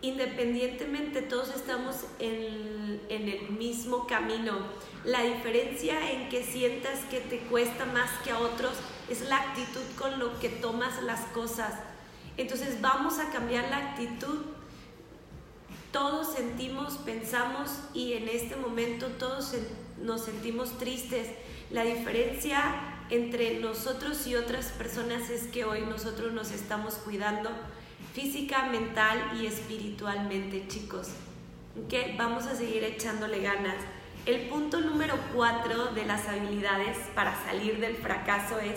Independientemente, 0.00 1.22
todos 1.22 1.54
estamos 1.54 2.06
en, 2.18 3.00
el 3.08 3.50
mismo 3.50 4.08
camino. 4.08 4.58
La 5.04 5.22
diferencia 5.22 6.10
en 6.10 6.28
que 6.28 6.42
sientas 6.42 7.00
que 7.08 7.20
te 7.20 7.38
cuesta 7.38 7.84
más 7.84 8.10
que 8.24 8.32
a 8.32 8.38
otros 8.40 8.72
es 9.08 9.28
la 9.28 9.36
actitud 9.36 9.82
con 9.96 10.18
lo 10.18 10.40
que 10.40 10.48
tomas 10.48 11.00
las 11.04 11.20
cosas. 11.26 11.72
Entonces 12.36 12.80
vamos 12.80 13.20
a 13.20 13.30
cambiar 13.30 13.70
la 13.70 13.90
actitud. 13.90 14.57
Todos 15.92 16.34
sentimos, 16.34 16.98
pensamos 16.98 17.70
y 17.94 18.12
en 18.12 18.28
este 18.28 18.56
momento 18.56 19.06
todos 19.18 19.54
nos 20.02 20.24
sentimos 20.24 20.76
tristes. 20.78 21.28
La 21.70 21.82
diferencia 21.82 22.74
entre 23.10 23.58
nosotros 23.60 24.26
y 24.26 24.34
otras 24.34 24.66
personas 24.72 25.30
es 25.30 25.44
que 25.44 25.64
hoy 25.64 25.80
nosotros 25.82 26.32
nos 26.32 26.50
estamos 26.50 26.94
cuidando 26.96 27.50
física, 28.12 28.66
mental 28.66 29.18
y 29.40 29.46
espiritualmente, 29.46 30.68
chicos. 30.68 31.08
¿Okay? 31.84 32.16
Vamos 32.18 32.46
a 32.46 32.54
seguir 32.54 32.84
echándole 32.84 33.40
ganas. 33.40 33.76
El 34.26 34.48
punto 34.48 34.80
número 34.80 35.14
cuatro 35.34 35.86
de 35.94 36.04
las 36.04 36.28
habilidades 36.28 36.98
para 37.14 37.34
salir 37.44 37.80
del 37.80 37.96
fracaso 37.96 38.58
es 38.58 38.74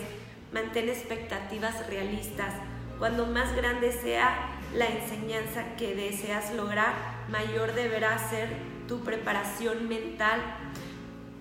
mantén 0.54 0.88
expectativas 0.88 1.88
realistas. 1.88 2.54
Cuando 3.00 3.26
más 3.26 3.54
grande 3.56 3.92
sea 3.92 4.61
la 4.76 4.88
enseñanza 4.88 5.76
que 5.78 5.96
deseas 5.96 6.54
lograr, 6.54 6.94
mayor 7.30 7.74
deberá 7.74 8.18
ser 8.30 8.50
tu 8.88 9.02
preparación 9.02 9.88
mental. 9.88 10.40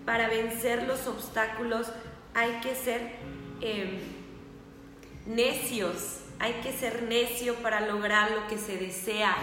Para 0.04 0.28
vencer 0.28 0.84
los 0.84 1.06
obstáculos 1.06 1.92
hay 2.34 2.60
que 2.60 2.74
ser 2.74 3.16
em, 3.60 4.00
necios, 5.26 6.20
hay 6.38 6.54
que 6.62 6.72
ser 6.72 7.02
necio 7.02 7.54
para 7.56 7.80
lograr 7.86 8.30
lo 8.32 8.46
que 8.48 8.58
se 8.58 8.76
desea, 8.76 9.36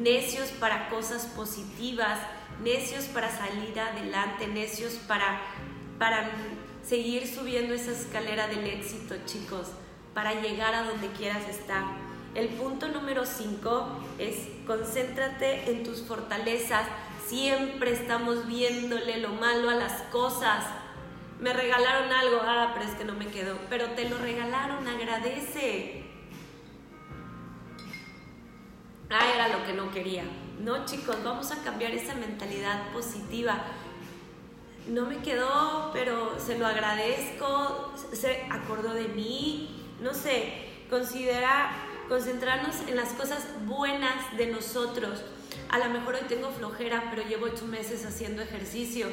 necios 0.00 0.50
para 0.50 0.88
cosas 0.88 1.26
positivas, 1.26 2.18
necios 2.62 3.04
para 3.06 3.30
salir 3.30 3.78
adelante, 3.78 4.46
necios 4.46 4.94
para, 5.08 5.40
para 5.98 6.30
seguir 6.82 7.26
subiendo 7.26 7.74
esa 7.74 7.92
escalera 7.92 8.46
del 8.48 8.66
éxito, 8.66 9.16
chicos, 9.26 9.68
para 10.14 10.40
llegar 10.40 10.74
a 10.74 10.84
donde 10.84 11.08
quieras 11.08 11.46
estar. 11.48 12.05
El 12.36 12.48
punto 12.50 12.88
número 12.88 13.24
5 13.24 13.88
es 14.18 14.48
concéntrate 14.66 15.70
en 15.70 15.82
tus 15.82 16.02
fortalezas. 16.02 16.86
Siempre 17.26 17.92
estamos 17.92 18.46
viéndole 18.46 19.18
lo 19.18 19.30
malo 19.30 19.70
a 19.70 19.74
las 19.74 20.02
cosas 20.12 20.64
me 21.40 21.52
regalaron 21.52 22.10
algo, 22.12 22.40
ah, 22.42 22.70
pero 22.72 22.86
es 22.86 22.94
que 22.94 23.04
no 23.04 23.14
me 23.14 23.26
quedó, 23.26 23.58
pero 23.68 23.90
te 23.90 24.08
lo 24.08 24.18
regalaron, 24.18 24.86
agradece. 24.88 26.04
Ah, 29.10 29.32
era 29.34 29.48
lo 29.48 29.64
que 29.66 29.74
no 29.74 29.90
quería. 29.90 30.24
No, 30.60 30.86
chicos, 30.86 31.16
vamos 31.22 31.52
a 31.52 31.62
cambiar 31.62 31.92
esa 31.92 32.14
mentalidad 32.14 32.90
positiva. 32.92 33.58
No 34.88 35.04
me 35.04 35.18
quedó, 35.18 35.90
pero 35.92 36.40
se 36.40 36.58
lo 36.58 36.66
agradezco, 36.66 37.92
se 38.12 38.46
acordó 38.50 38.94
de 38.94 39.08
mí, 39.08 39.84
no 40.00 40.14
sé, 40.14 40.54
considera 40.88 41.70
concentrarnos 42.08 42.76
en 42.86 42.96
las 42.96 43.10
cosas 43.10 43.46
buenas 43.66 44.36
de 44.36 44.46
nosotros. 44.46 45.22
A 45.68 45.78
lo 45.78 45.90
mejor 45.90 46.14
hoy 46.14 46.26
tengo 46.28 46.50
flojera, 46.50 47.08
pero 47.10 47.26
llevo 47.28 47.46
ocho 47.46 47.66
meses 47.66 48.04
haciendo 48.04 48.42
ejercicio 48.42 49.08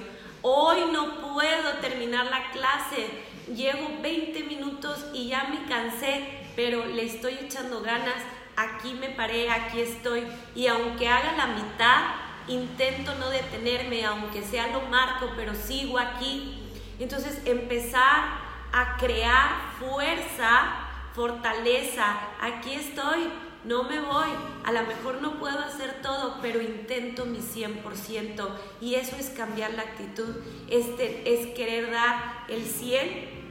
Hoy 0.45 0.91
no 0.91 1.21
puedo 1.21 1.71
terminar 1.79 2.25
la 2.25 2.51
clase, 2.51 3.07
llevo 3.55 4.01
20 4.01 4.43
minutos 4.43 5.05
y 5.13 5.29
ya 5.29 5.45
me 5.45 5.65
cansé, 5.69 6.49
pero 6.57 6.83
le 6.83 7.05
estoy 7.05 7.35
echando 7.35 7.81
ganas, 7.81 8.17
aquí 8.57 8.93
me 8.93 9.07
paré, 9.07 9.49
aquí 9.49 9.79
estoy 9.79 10.27
y 10.53 10.67
aunque 10.67 11.07
haga 11.07 11.31
la 11.37 11.47
mitad, 11.47 12.03
intento 12.49 13.15
no 13.15 13.29
detenerme, 13.29 14.03
aunque 14.03 14.43
sea 14.43 14.67
lo 14.67 14.81
marco, 14.81 15.31
pero 15.37 15.55
sigo 15.55 15.97
aquí. 15.97 16.61
Entonces 16.99 17.39
empezar 17.45 18.41
a 18.73 18.97
crear 18.97 19.49
fuerza, 19.79 20.82
fortaleza, 21.13 22.17
aquí 22.41 22.73
estoy, 22.73 23.29
no 23.65 23.83
me 23.83 23.99
voy, 23.99 24.29
a 24.65 24.71
lo 24.71 24.81
mejor 24.83 25.21
no 25.21 25.39
puedo 25.39 25.59
hacer 25.59 26.01
todo, 26.01 26.39
pero 26.41 26.61
intento 26.61 27.25
mi 27.25 27.39
100% 27.39 28.49
y 28.81 28.95
eso 28.95 29.15
es 29.17 29.29
cambiar 29.29 29.73
la 29.73 29.83
actitud, 29.83 30.35
este, 30.69 31.33
es 31.33 31.53
querer 31.55 31.91
dar 31.91 32.45
el 32.49 32.63
100 32.63 33.43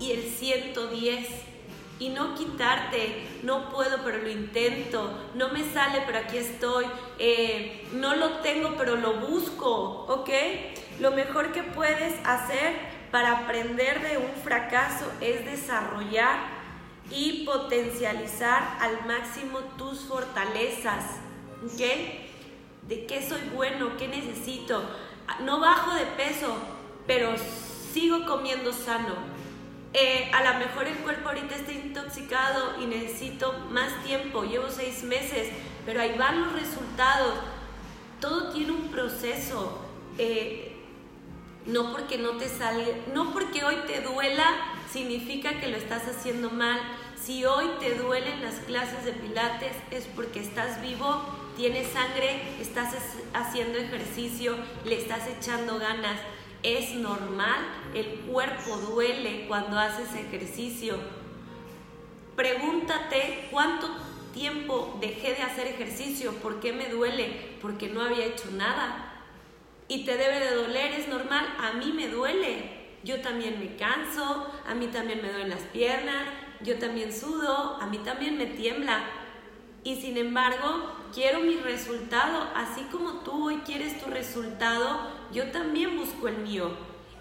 y 0.00 0.12
el 0.12 0.22
110 0.22 1.28
y 1.98 2.10
no 2.10 2.34
quitarte, 2.36 3.26
no 3.42 3.70
puedo 3.70 3.98
pero 4.04 4.18
lo 4.18 4.30
intento, 4.30 5.12
no 5.34 5.48
me 5.48 5.68
sale 5.72 6.02
pero 6.06 6.18
aquí 6.20 6.38
estoy, 6.38 6.86
eh, 7.18 7.86
no 7.92 8.14
lo 8.14 8.38
tengo 8.38 8.74
pero 8.78 8.96
lo 8.96 9.14
busco, 9.14 10.06
¿ok? 10.06 10.30
Lo 11.00 11.10
mejor 11.10 11.52
que 11.52 11.64
puedes 11.64 12.14
hacer 12.24 12.74
para 13.10 13.40
aprender 13.40 14.00
de 14.08 14.18
un 14.18 14.32
fracaso 14.42 15.10
es 15.20 15.44
desarrollar 15.44 16.57
y 17.10 17.44
potencializar 17.44 18.78
al 18.80 19.06
máximo 19.06 19.60
tus 19.76 20.00
fortalezas. 20.00 21.04
¿Ok? 21.64 21.80
¿De 22.88 23.06
qué 23.06 23.26
soy 23.26 23.40
bueno? 23.54 23.96
¿Qué 23.98 24.08
necesito? 24.08 24.82
No 25.40 25.60
bajo 25.60 25.94
de 25.94 26.06
peso, 26.06 26.56
pero 27.06 27.34
sigo 27.92 28.26
comiendo 28.26 28.72
sano. 28.72 29.14
Eh, 29.94 30.30
a 30.34 30.52
lo 30.52 30.58
mejor 30.58 30.86
el 30.86 30.96
cuerpo 30.98 31.28
ahorita 31.28 31.54
está 31.54 31.72
intoxicado 31.72 32.80
y 32.80 32.86
necesito 32.86 33.52
más 33.70 34.04
tiempo. 34.04 34.44
Llevo 34.44 34.68
seis 34.70 35.02
meses, 35.02 35.48
pero 35.86 36.00
ahí 36.00 36.16
van 36.18 36.42
los 36.42 36.52
resultados. 36.52 37.34
Todo 38.20 38.52
tiene 38.52 38.72
un 38.72 38.88
proceso. 38.88 39.84
Eh, 40.18 40.76
no 41.66 41.92
porque 41.92 42.18
no 42.18 42.32
te 42.32 42.48
salga, 42.48 42.86
no 43.12 43.32
porque 43.32 43.62
hoy 43.62 43.76
te 43.86 44.00
duela 44.00 44.77
significa 44.92 45.60
que 45.60 45.68
lo 45.68 45.76
estás 45.76 46.06
haciendo 46.06 46.50
mal. 46.50 46.80
Si 47.20 47.44
hoy 47.44 47.66
te 47.80 47.94
duelen 47.94 48.42
las 48.42 48.56
clases 48.60 49.04
de 49.04 49.12
pilates 49.12 49.72
es 49.90 50.04
porque 50.14 50.40
estás 50.40 50.80
vivo, 50.80 51.22
tienes 51.56 51.88
sangre, 51.88 52.40
estás 52.60 52.94
haciendo 53.34 53.78
ejercicio, 53.78 54.56
le 54.84 54.98
estás 54.98 55.26
echando 55.26 55.78
ganas. 55.78 56.20
Es 56.62 56.94
normal, 56.94 57.58
el 57.94 58.20
cuerpo 58.20 58.76
duele 58.78 59.46
cuando 59.46 59.78
haces 59.78 60.14
ejercicio. 60.14 60.96
Pregúntate 62.34 63.48
cuánto 63.50 63.88
tiempo 64.32 64.96
dejé 65.00 65.34
de 65.34 65.42
hacer 65.42 65.66
ejercicio, 65.66 66.32
¿por 66.34 66.60
qué 66.60 66.72
me 66.72 66.88
duele? 66.88 67.56
Porque 67.60 67.88
no 67.88 68.02
había 68.02 68.26
hecho 68.26 68.50
nada. 68.52 69.24
Y 69.88 70.04
te 70.04 70.16
debe 70.16 70.40
de 70.40 70.54
doler, 70.54 70.92
es 70.92 71.08
normal, 71.08 71.46
a 71.58 71.72
mí 71.72 71.92
me 71.92 72.08
duele. 72.08 72.77
Yo 73.04 73.20
también 73.20 73.58
me 73.58 73.76
canso, 73.76 74.52
a 74.66 74.74
mí 74.74 74.88
también 74.88 75.22
me 75.22 75.30
duelen 75.30 75.50
las 75.50 75.62
piernas, 75.62 76.26
yo 76.60 76.78
también 76.78 77.12
sudo, 77.12 77.78
a 77.80 77.86
mí 77.86 77.98
también 77.98 78.36
me 78.36 78.46
tiembla. 78.46 79.04
Y 79.84 79.96
sin 79.96 80.16
embargo, 80.16 80.92
quiero 81.14 81.40
mi 81.40 81.56
resultado, 81.56 82.48
así 82.54 82.82
como 82.90 83.20
tú 83.20 83.46
hoy 83.46 83.58
quieres 83.64 84.02
tu 84.02 84.10
resultado, 84.10 85.00
yo 85.32 85.50
también 85.50 85.96
busco 85.96 86.28
el 86.28 86.38
mío. 86.38 86.70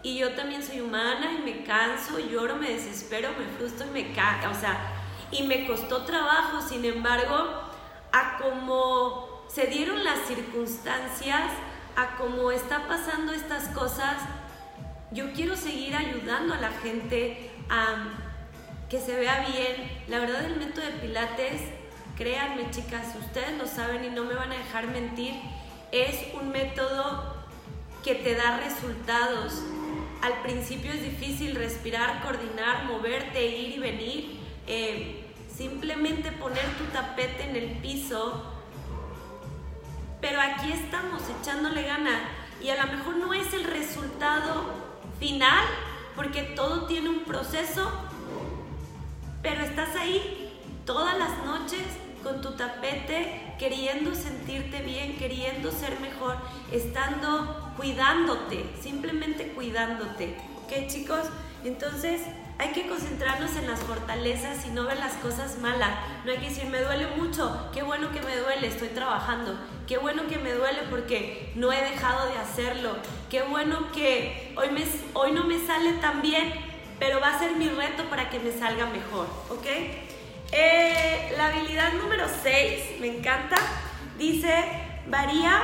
Y 0.03 0.17
yo 0.17 0.33
también 0.33 0.63
soy 0.63 0.81
humana 0.81 1.31
y 1.33 1.43
me 1.43 1.63
canso, 1.63 2.19
lloro, 2.19 2.55
me 2.55 2.69
desespero, 2.69 3.29
me 3.37 3.45
frustro 3.57 3.87
y 3.87 3.91
me 3.91 4.13
cago. 4.13 4.51
O 4.51 4.59
sea, 4.59 4.77
y 5.31 5.43
me 5.43 5.67
costó 5.67 6.03
trabajo, 6.03 6.61
sin 6.61 6.85
embargo, 6.85 7.35
a 8.11 8.37
como 8.37 9.45
se 9.47 9.67
dieron 9.67 10.03
las 10.03 10.19
circunstancias, 10.27 11.51
a 11.95 12.15
cómo 12.17 12.51
está 12.51 12.87
pasando 12.87 13.33
estas 13.33 13.69
cosas, 13.69 14.17
yo 15.11 15.31
quiero 15.33 15.55
seguir 15.55 15.95
ayudando 15.95 16.53
a 16.53 16.57
la 16.57 16.71
gente 16.71 17.49
a 17.69 18.09
que 18.89 18.99
se 18.99 19.15
vea 19.15 19.45
bien. 19.47 19.91
La 20.07 20.19
verdad 20.19 20.45
el 20.45 20.57
método 20.57 20.85
de 20.85 20.91
Pilates, 20.93 21.61
créanme 22.15 22.69
chicas, 22.71 23.15
ustedes 23.19 23.57
lo 23.57 23.67
saben 23.67 24.03
y 24.05 24.09
no 24.09 24.23
me 24.25 24.33
van 24.33 24.51
a 24.51 24.57
dejar 24.57 24.87
mentir, 24.87 25.33
es 25.91 26.33
un 26.39 26.51
método 26.51 27.35
que 28.03 28.15
te 28.15 28.35
da 28.35 28.57
resultados. 28.57 29.61
Al 30.21 30.41
principio 30.41 30.91
es 30.91 31.03
difícil 31.03 31.55
respirar, 31.55 32.21
coordinar, 32.23 32.85
moverte, 32.85 33.45
ir 33.45 33.75
y 33.75 33.79
venir. 33.79 34.39
Eh, 34.65 35.23
simplemente 35.55 36.31
poner 36.33 36.65
tu 36.77 36.83
tapete 36.85 37.43
en 37.49 37.55
el 37.55 37.77
piso, 37.79 38.43
pero 40.21 40.39
aquí 40.39 40.71
estamos 40.71 41.23
echándole 41.41 41.81
gana 41.83 42.29
y 42.61 42.69
a 42.69 42.85
lo 42.85 42.91
mejor 42.91 43.15
no 43.17 43.33
es 43.33 43.53
el 43.53 43.63
resultado 43.63 44.86
final, 45.19 45.65
porque 46.15 46.43
todo 46.43 46.85
tiene 46.85 47.09
un 47.09 47.23
proceso, 47.23 47.91
pero 49.41 49.61
estás 49.63 49.95
ahí 49.95 50.59
todas 50.85 51.17
las 51.17 51.43
noches 51.45 51.81
con 52.23 52.41
tu 52.41 52.51
tapete, 52.51 53.55
queriendo 53.59 54.13
sentirte 54.13 54.81
bien, 54.81 55.17
queriendo 55.17 55.71
ser 55.71 55.99
mejor, 55.99 56.35
estando 56.71 57.71
cuidándote, 57.77 58.65
simplemente 58.81 59.49
cuidándote. 59.49 60.35
¿Ok 60.63 60.87
chicos? 60.87 61.21
Entonces, 61.63 62.21
hay 62.59 62.69
que 62.69 62.87
concentrarnos 62.87 63.55
en 63.55 63.67
las 63.67 63.79
fortalezas 63.81 64.65
y 64.65 64.69
no 64.69 64.85
ver 64.85 64.97
las 64.97 65.13
cosas 65.15 65.59
malas. 65.59 65.91
No 66.25 66.31
hay 66.31 66.39
que 66.39 66.49
decir, 66.49 66.65
me 66.65 66.81
duele 66.81 67.07
mucho, 67.15 67.69
qué 67.73 67.83
bueno 67.83 68.11
que 68.11 68.21
me 68.21 68.35
duele, 68.35 68.67
estoy 68.67 68.89
trabajando. 68.89 69.57
Qué 69.87 69.97
bueno 69.97 70.27
que 70.27 70.37
me 70.37 70.51
duele 70.53 70.79
porque 70.89 71.51
no 71.55 71.71
he 71.71 71.81
dejado 71.81 72.27
de 72.27 72.37
hacerlo. 72.37 72.95
Qué 73.29 73.43
bueno 73.43 73.91
que 73.91 74.53
hoy, 74.57 74.69
me, 74.71 74.83
hoy 75.13 75.31
no 75.31 75.43
me 75.43 75.65
sale 75.65 75.93
tan 75.93 76.21
bien, 76.21 76.53
pero 76.99 77.19
va 77.19 77.35
a 77.35 77.39
ser 77.39 77.55
mi 77.55 77.69
reto 77.69 78.03
para 78.09 78.29
que 78.29 78.39
me 78.39 78.51
salga 78.51 78.87
mejor, 78.87 79.27
¿ok? 79.49 79.65
Eh, 80.51 81.33
la 81.37 81.47
habilidad 81.47 81.93
número 81.93 82.25
6, 82.41 82.99
me 82.99 83.17
encanta, 83.17 83.57
dice, 84.17 84.51
varía 85.07 85.61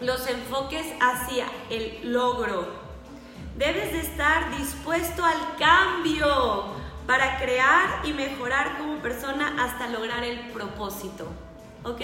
los 0.00 0.26
enfoques 0.28 0.86
hacia 1.00 1.46
el 1.70 2.12
logro. 2.12 2.75
Debes 3.56 3.90
de 3.92 4.00
estar 4.00 4.54
dispuesto 4.58 5.24
al 5.24 5.56
cambio 5.58 6.64
para 7.06 7.38
crear 7.38 8.02
y 8.04 8.12
mejorar 8.12 8.76
como 8.76 8.98
persona 8.98 9.54
hasta 9.58 9.88
lograr 9.88 10.22
el 10.24 10.50
propósito. 10.50 11.26
¿Ok? 11.82 12.02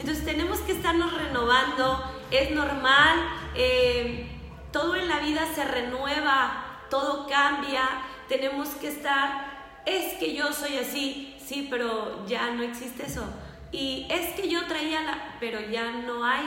Entonces 0.00 0.24
tenemos 0.24 0.58
que 0.60 0.72
estarnos 0.72 1.14
renovando, 1.14 2.02
es 2.32 2.50
normal, 2.50 3.16
eh, 3.54 4.28
todo 4.72 4.96
en 4.96 5.08
la 5.08 5.20
vida 5.20 5.46
se 5.54 5.64
renueva, 5.64 6.80
todo 6.90 7.28
cambia, 7.28 7.82
tenemos 8.28 8.70
que 8.70 8.88
estar, 8.88 9.82
es 9.86 10.14
que 10.14 10.34
yo 10.34 10.52
soy 10.52 10.78
así, 10.78 11.36
sí, 11.44 11.68
pero 11.70 12.26
ya 12.26 12.50
no 12.50 12.62
existe 12.64 13.06
eso. 13.06 13.24
Y 13.70 14.08
es 14.10 14.34
que 14.34 14.48
yo 14.48 14.66
traía 14.66 15.02
la, 15.02 15.36
pero 15.38 15.60
ya 15.60 15.92
no 15.92 16.24
hay. 16.24 16.44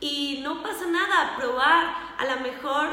Y 0.00 0.40
no 0.42 0.62
pasa 0.62 0.86
nada, 0.86 1.36
probar, 1.36 1.94
a 2.18 2.24
lo 2.24 2.40
mejor 2.40 2.88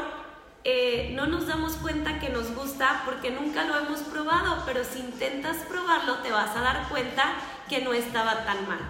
eh, 0.68 1.12
no 1.14 1.28
nos 1.28 1.46
damos 1.46 1.74
cuenta 1.74 2.18
que 2.18 2.28
nos 2.28 2.52
gusta 2.52 3.02
porque 3.04 3.30
nunca 3.30 3.62
lo 3.62 3.78
hemos 3.78 4.00
probado, 4.00 4.64
pero 4.66 4.82
si 4.82 4.98
intentas 4.98 5.58
probarlo 5.58 6.16
te 6.24 6.32
vas 6.32 6.56
a 6.56 6.60
dar 6.60 6.88
cuenta 6.88 7.34
que 7.68 7.82
no 7.82 7.92
estaba 7.92 8.44
tan 8.44 8.66
mal. 8.66 8.80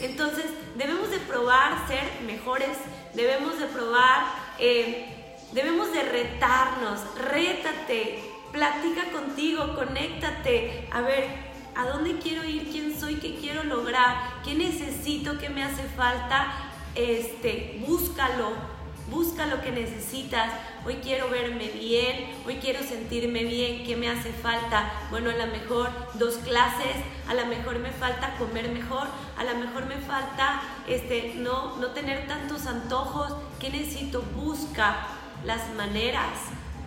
Entonces 0.00 0.46
debemos 0.76 1.10
de 1.10 1.18
probar 1.18 1.86
ser 1.88 2.04
mejores, 2.24 2.78
debemos 3.12 3.58
de 3.58 3.66
probar, 3.66 4.24
eh, 4.58 5.36
debemos 5.52 5.92
de 5.92 6.04
retarnos, 6.04 7.00
rétate, 7.18 8.24
platica 8.50 9.10
contigo, 9.12 9.74
conéctate, 9.74 10.88
a 10.90 11.02
ver, 11.02 11.28
¿a 11.74 11.84
dónde 11.84 12.18
quiero 12.18 12.46
ir? 12.46 12.70
¿Quién 12.70 12.98
soy? 12.98 13.16
¿Qué 13.16 13.34
quiero 13.34 13.62
lograr? 13.62 14.42
¿Qué 14.42 14.54
necesito? 14.54 15.36
¿Qué 15.36 15.50
me 15.50 15.62
hace 15.62 15.82
falta? 15.82 16.50
Este, 16.94 17.84
búscalo, 17.86 18.75
busca 19.10 19.46
lo 19.46 19.60
que 19.60 19.72
necesitas. 19.72 20.52
Hoy 20.84 20.96
quiero 20.96 21.28
verme 21.28 21.68
bien, 21.68 22.26
hoy 22.46 22.56
quiero 22.56 22.82
sentirme 22.82 23.44
bien, 23.44 23.84
¿qué 23.84 23.96
me 23.96 24.08
hace 24.08 24.32
falta? 24.32 24.92
Bueno, 25.10 25.30
a 25.30 25.34
lo 25.34 25.46
mejor 25.46 25.90
dos 26.14 26.36
clases, 26.36 26.96
a 27.28 27.34
lo 27.34 27.46
mejor 27.46 27.78
me 27.78 27.90
falta 27.90 28.36
comer 28.38 28.70
mejor, 28.70 29.08
a 29.36 29.44
lo 29.44 29.54
mejor 29.56 29.86
me 29.86 29.96
falta 29.96 30.62
este, 30.86 31.34
no, 31.36 31.76
no 31.76 31.88
tener 31.88 32.26
tantos 32.26 32.66
antojos. 32.66 33.34
¿Qué 33.60 33.70
necesito? 33.70 34.22
Busca 34.34 34.96
las 35.44 35.72
maneras 35.74 36.38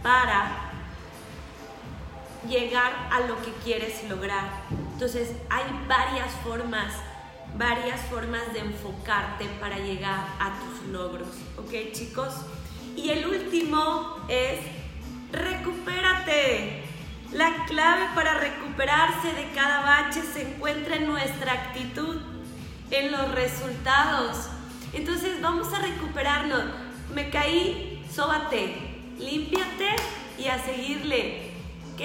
para 0.04 0.72
llegar 2.48 3.10
a 3.12 3.22
lo 3.22 3.42
que 3.42 3.52
quieres 3.64 4.08
lograr. 4.10 4.46
Entonces, 4.94 5.32
hay 5.50 5.64
varias 5.88 6.32
formas 6.44 6.94
varias 7.58 8.00
formas 8.02 8.54
de 8.54 8.60
enfocarte 8.60 9.46
para 9.60 9.78
llegar 9.80 10.28
a 10.40 10.60
tus 10.60 10.90
logros. 10.92 11.30
¿Ok 11.58 11.92
chicos? 11.92 12.34
Y 12.96 13.10
el 13.10 13.26
último 13.28 14.18
es 14.28 14.60
recupérate. 15.32 16.84
La 17.32 17.66
clave 17.66 18.08
para 18.16 18.40
recuperarse 18.40 19.34
de 19.34 19.52
cada 19.54 19.82
bache 19.82 20.22
se 20.22 20.54
encuentra 20.54 20.96
en 20.96 21.08
nuestra 21.08 21.54
actitud, 21.54 22.18
en 22.90 23.12
los 23.12 23.32
resultados. 23.32 24.50
Entonces 24.94 25.40
vamos 25.42 25.72
a 25.74 25.80
recuperarnos. 25.80 26.64
Me 27.14 27.30
caí, 27.30 28.04
sóbate, 28.12 28.76
límpiate 29.20 29.96
y 30.40 30.48
a 30.48 30.64
seguirle. 30.64 31.52
¿Ok? 31.94 32.02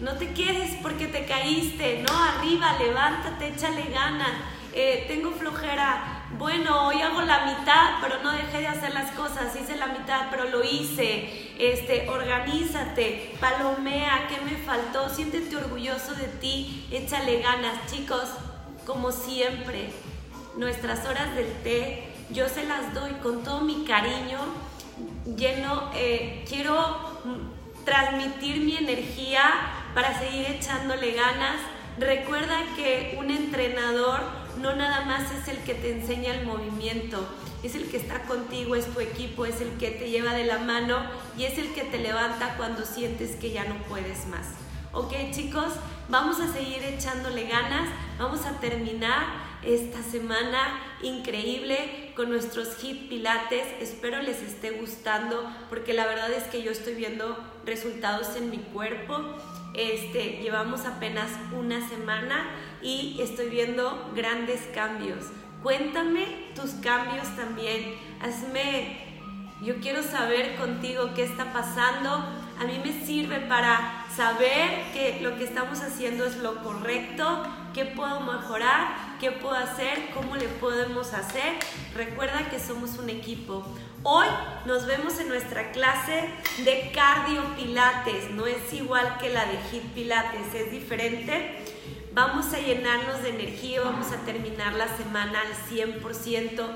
No 0.00 0.12
te 0.12 0.32
quedes 0.32 0.76
porque 0.80 1.08
te 1.08 1.26
caíste, 1.26 2.04
no, 2.08 2.16
arriba, 2.16 2.78
levántate, 2.78 3.48
échale 3.48 3.82
ganas 3.92 4.57
eh, 4.74 5.04
tengo 5.08 5.32
flojera, 5.32 6.26
bueno, 6.38 6.88
hoy 6.88 7.00
hago 7.00 7.22
la 7.22 7.46
mitad, 7.46 7.96
pero 8.00 8.22
no 8.22 8.32
dejé 8.32 8.60
de 8.60 8.68
hacer 8.68 8.92
las 8.92 9.10
cosas, 9.12 9.54
hice 9.56 9.76
la 9.76 9.86
mitad, 9.86 10.26
pero 10.30 10.44
lo 10.44 10.62
hice, 10.62 11.52
este, 11.58 12.08
organízate, 12.08 13.34
palomea, 13.40 14.28
¿qué 14.28 14.40
me 14.44 14.56
faltó? 14.58 15.08
Siéntete 15.08 15.56
orgulloso 15.56 16.14
de 16.14 16.28
ti, 16.28 16.86
échale 16.90 17.40
ganas, 17.40 17.90
chicos, 17.90 18.28
como 18.86 19.12
siempre, 19.12 19.90
nuestras 20.56 21.06
horas 21.06 21.34
del 21.34 21.52
té, 21.62 22.08
yo 22.30 22.48
se 22.48 22.64
las 22.64 22.92
doy 22.94 23.12
con 23.22 23.42
todo 23.42 23.60
mi 23.62 23.84
cariño, 23.84 24.38
lleno, 25.36 25.90
eh, 25.94 26.44
quiero 26.48 27.18
transmitir 27.84 28.60
mi 28.60 28.76
energía 28.76 29.42
para 29.94 30.18
seguir 30.18 30.46
echándole 30.46 31.12
ganas. 31.12 31.56
Recuerda 31.98 32.56
que 32.76 33.16
un 33.18 33.30
entrenador 33.30 34.20
no 34.60 34.74
nada 34.74 35.04
más 35.04 35.30
es 35.32 35.48
el 35.48 35.58
que 35.58 35.74
te 35.74 35.92
enseña 35.92 36.34
el 36.34 36.46
movimiento, 36.46 37.26
es 37.62 37.74
el 37.74 37.88
que 37.88 37.96
está 37.96 38.22
contigo, 38.22 38.74
es 38.74 38.86
tu 38.86 39.00
equipo, 39.00 39.46
es 39.46 39.60
el 39.60 39.70
que 39.78 39.90
te 39.90 40.10
lleva 40.10 40.34
de 40.34 40.44
la 40.44 40.58
mano 40.58 40.98
y 41.36 41.44
es 41.44 41.58
el 41.58 41.72
que 41.72 41.82
te 41.82 41.98
levanta 41.98 42.56
cuando 42.56 42.84
sientes 42.84 43.36
que 43.36 43.50
ya 43.50 43.64
no 43.64 43.76
puedes 43.84 44.26
más. 44.26 44.46
Ok 44.92 45.12
chicos, 45.32 45.72
vamos 46.08 46.40
a 46.40 46.52
seguir 46.52 46.82
echándole 46.84 47.44
ganas, 47.44 47.88
vamos 48.18 48.44
a 48.46 48.58
terminar 48.60 49.26
esta 49.62 50.02
semana 50.02 50.80
increíble 51.02 52.12
con 52.16 52.30
nuestros 52.30 52.76
hit 52.76 53.08
pilates. 53.08 53.66
Espero 53.80 54.22
les 54.22 54.40
esté 54.42 54.70
gustando 54.70 55.50
porque 55.68 55.92
la 55.92 56.06
verdad 56.06 56.30
es 56.32 56.44
que 56.44 56.62
yo 56.62 56.70
estoy 56.70 56.94
viendo 56.94 57.36
resultados 57.64 58.36
en 58.36 58.50
mi 58.50 58.58
cuerpo. 58.58 59.20
Este, 59.74 60.38
llevamos 60.42 60.86
apenas 60.86 61.30
una 61.52 61.86
semana 61.88 62.46
y 62.82 63.18
estoy 63.20 63.48
viendo 63.48 64.10
grandes 64.14 64.62
cambios. 64.74 65.26
Cuéntame 65.62 66.52
tus 66.54 66.70
cambios 66.72 67.28
también. 67.36 67.94
Hazme 68.20 69.08
yo 69.60 69.80
quiero 69.80 70.04
saber 70.04 70.56
contigo 70.56 71.10
qué 71.16 71.24
está 71.24 71.52
pasando. 71.52 72.10
A 72.60 72.64
mí 72.64 72.80
me 72.84 73.04
sirve 73.04 73.40
para 73.40 73.97
saber 74.14 74.92
que 74.92 75.20
lo 75.22 75.36
que 75.36 75.44
estamos 75.44 75.80
haciendo 75.80 76.24
es 76.24 76.36
lo 76.36 76.62
correcto, 76.62 77.46
qué 77.74 77.84
puedo 77.84 78.20
mejorar, 78.20 79.16
qué 79.20 79.30
puedo 79.30 79.54
hacer, 79.54 80.10
cómo 80.14 80.36
le 80.36 80.48
podemos 80.48 81.12
hacer. 81.14 81.54
Recuerda 81.94 82.48
que 82.50 82.58
somos 82.58 82.98
un 82.98 83.10
equipo. 83.10 83.64
Hoy 84.02 84.26
nos 84.66 84.86
vemos 84.86 85.18
en 85.18 85.28
nuestra 85.28 85.70
clase 85.72 86.30
de 86.64 86.90
cardio 86.94 87.42
pilates. 87.56 88.30
No 88.30 88.46
es 88.46 88.72
igual 88.72 89.18
que 89.18 89.28
la 89.28 89.46
de 89.46 89.58
hit 89.70 89.82
pilates, 89.94 90.54
es 90.54 90.70
diferente. 90.70 91.64
Vamos 92.14 92.52
a 92.52 92.58
llenarnos 92.58 93.22
de 93.22 93.28
energía, 93.30 93.82
vamos 93.82 94.10
a 94.12 94.24
terminar 94.24 94.74
la 94.74 94.88
semana 94.96 95.40
al 95.40 95.54
100%. 95.70 96.66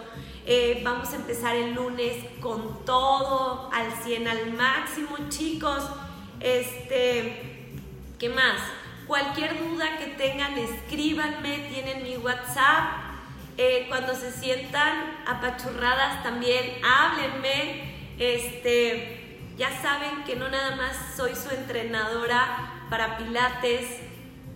Eh, 0.45 0.83
vamos 0.85 1.12
a 1.12 1.16
empezar 1.16 1.57
el 1.57 1.75
lunes 1.75 2.25
con 2.40 2.85
todo 2.85 3.71
al 3.73 3.92
100 4.05 4.29
al 4.29 4.53
máximo, 4.53 5.16
chicos. 5.29 5.83
Este, 6.42 7.70
¿qué 8.18 8.28
más? 8.28 8.57
Cualquier 9.07 9.59
duda 9.59 9.98
que 9.98 10.07
tengan, 10.07 10.59
escríbanme, 10.59 11.68
tienen 11.70 12.02
mi 12.02 12.16
WhatsApp. 12.16 13.00
Eh, 13.57 13.87
cuando 13.88 14.14
se 14.14 14.33
sientan 14.33 15.22
apachurradas 15.26 16.22
también, 16.24 16.85
háblenme. 16.85 18.14
Este, 18.18 19.38
ya 19.57 19.70
saben 19.81 20.24
que 20.24 20.35
no 20.35 20.48
nada 20.48 20.74
más 20.74 20.96
soy 21.16 21.35
su 21.37 21.50
entrenadora 21.55 22.87
para 22.90 23.18
pilates, 23.18 23.87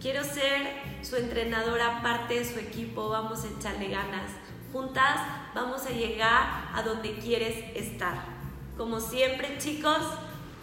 quiero 0.01 0.25
ser 0.25 0.67
su 1.03 1.17
entrenadora, 1.17 2.03
parte 2.03 2.35
de 2.41 2.45
su 2.45 2.59
equipo, 2.59 3.09
vamos 3.09 3.45
a 3.45 3.59
echarle 3.59 3.89
ganas. 3.89 4.31
Juntas 4.73 5.21
vamos 5.55 5.87
a 5.87 5.91
llegar 5.91 6.69
a 6.75 6.83
donde 6.83 7.15
quieres 7.15 7.57
estar. 7.77 8.15
Como 8.77 9.01
siempre, 9.01 9.57
chicos, 9.59 10.01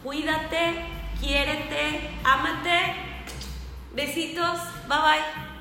cuídate, 0.03 1.02
quiérete, 1.23 2.11
ámate. 2.25 2.95
Besitos, 3.95 4.59
bye 4.89 4.99
bye. 4.99 5.52